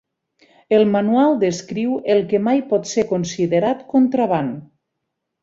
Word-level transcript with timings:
El 0.77 0.85
manual 0.93 1.37
descriu 1.43 1.91
el 2.13 2.23
que 2.31 2.41
mai 2.47 2.65
pot 2.73 2.91
ser 2.93 3.05
considerat 3.13 3.85
contraban. 3.93 4.51